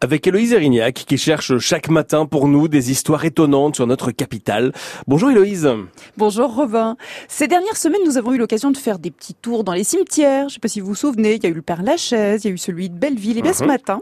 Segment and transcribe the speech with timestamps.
[0.00, 4.72] avec Héloïse Erignac qui cherche chaque matin pour nous des histoires étonnantes sur notre capitale.
[5.06, 5.68] Bonjour Héloïse.
[6.16, 6.96] Bonjour Robin.
[7.28, 10.42] Ces dernières semaines, nous avons eu l'occasion de faire des petits tours dans les cimetières.
[10.42, 12.44] Je ne sais pas si vous vous souvenez, il y a eu le Père Lachaise,
[12.44, 13.38] il y a eu celui de Belleville.
[13.38, 13.68] Et bien ce mhm.
[13.68, 14.00] matin,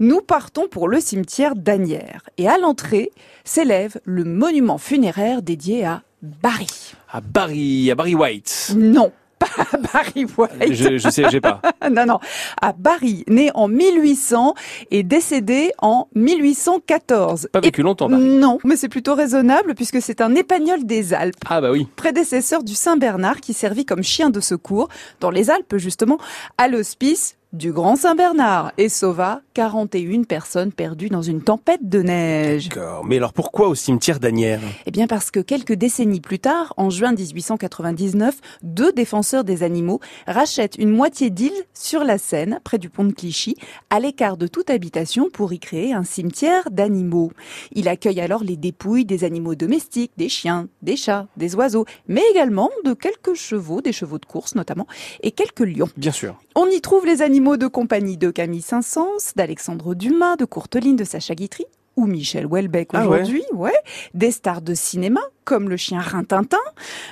[0.00, 2.28] nous partons pour le cimetière d'Anières.
[2.36, 3.10] Et à l'entrée
[3.44, 6.94] s'élève le monument funéraire dédié à Barry.
[7.10, 8.74] À Barry, à Barry White.
[8.76, 9.12] Non,
[9.58, 10.72] à Barry White.
[10.72, 11.60] Je, je sais, j'ai pas.
[11.90, 12.18] non, non.
[12.60, 14.54] À Barry, né en 1800
[14.90, 17.48] et décédé en 1814.
[17.52, 18.22] Pas vécu longtemps, Barry.
[18.22, 21.36] Non, mais c'est plutôt raisonnable puisque c'est un épagnol des Alpes.
[21.48, 21.88] Ah bah oui.
[21.96, 24.88] Prédécesseur du Saint-Bernard qui servit comme chien de secours
[25.20, 26.18] dans les Alpes justement
[26.56, 32.68] à l'hospice du Grand Saint-Bernard et sauva 41 personnes perdues dans une tempête de neige.
[32.68, 33.06] D'accord.
[33.06, 34.60] Mais alors pourquoi au cimetière d'Anières?
[34.84, 40.00] Eh bien parce que quelques décennies plus tard, en juin 1899, deux défenseurs des animaux
[40.26, 43.56] rachètent une moitié d'île sur la Seine, près du pont de Clichy,
[43.88, 47.32] à l'écart de toute habitation pour y créer un cimetière d'animaux.
[47.72, 52.22] Il accueille alors les dépouilles des animaux domestiques, des chiens, des chats, des oiseaux, mais
[52.30, 54.86] également de quelques chevaux, des chevaux de course notamment,
[55.22, 55.88] et quelques lions.
[55.96, 56.36] Bien sûr.
[56.54, 61.04] On y trouve les animaux de compagnie de Camille Saint-Saëns, d'Alexandre Dumas, de Courteline, de
[61.04, 63.78] Sacha Guitry ou Michel Houellebecq ah aujourd'hui, ouais.
[64.12, 66.58] Des stars de cinéma comme le chien Rintintin,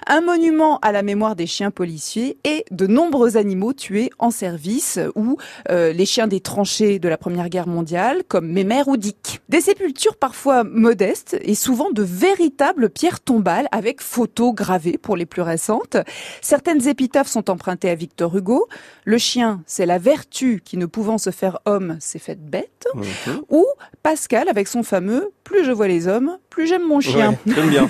[0.06, 5.01] un monument à la mémoire des chiens policiers et de nombreux animaux tués en service
[5.15, 5.39] ou
[5.70, 9.41] euh, les chiens des tranchées de la Première Guerre mondiale comme Mémère ou Dick.
[9.48, 15.25] Des sépultures parfois modestes et souvent de véritables pierres tombales avec photos gravées pour les
[15.25, 15.97] plus récentes.
[16.43, 18.69] Certaines épitaphes sont empruntées à Victor Hugo.
[19.06, 22.87] Le chien, c'est la vertu qui ne pouvant se faire homme s'est faite bête.
[22.95, 23.41] Mhm.
[23.48, 23.65] Ou
[24.03, 27.37] Pascal avec son fameux plus je vois les hommes, plus j'aime mon chien.
[27.45, 27.87] bien.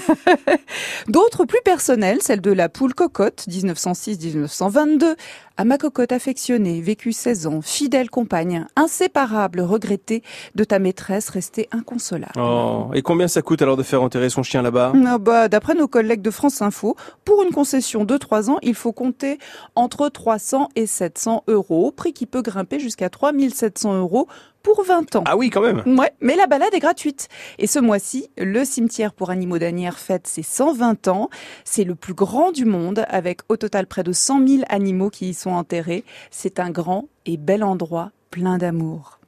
[1.09, 5.15] D'autres plus personnelles, celle de la poule cocotte, 1906-1922.
[5.57, 10.25] À ma cocotte affectionnée, vécu 16 ans, fidèle compagne, inséparable, regrettée
[10.57, 12.33] de ta maîtresse restée inconsolable.
[12.37, 14.93] Oh, et combien ça coûte alors de faire enterrer son chien là-bas?
[15.07, 18.75] Ah bah, D'après nos collègues de France Info, pour une concession de 3 ans, il
[18.75, 19.39] faut compter
[19.77, 24.27] entre 300 et 700 euros, prix qui peut grimper jusqu'à 3700 euros
[24.67, 25.23] pour 20 ans.
[25.27, 25.85] Ah oui, quand même.
[25.97, 27.29] Ouais, mais la balade est gratuite.
[27.61, 31.31] Et ce mois-ci, le cimetière pour animaux d'Anières fête ses 120 ans.
[31.65, 35.29] C'est le plus grand du monde, avec au total près de 100 000 animaux qui
[35.29, 36.03] y sont enterrés.
[36.33, 39.21] C'est un grand et bel endroit plein d'amour.